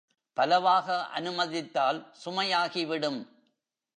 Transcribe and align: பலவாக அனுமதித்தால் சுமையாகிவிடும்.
பலவாக 0.37 1.05
அனுமதித்தால் 1.07 1.99
சுமையாகிவிடும். 2.25 3.19